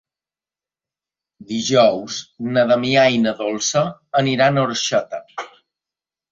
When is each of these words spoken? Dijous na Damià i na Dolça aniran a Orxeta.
Dijous 1.51 2.17
na 2.57 2.65
Damià 2.73 3.05
i 3.19 3.21
na 3.29 3.35
Dolça 3.45 3.87
aniran 4.25 4.61
a 4.61 4.67
Orxeta. 4.73 5.25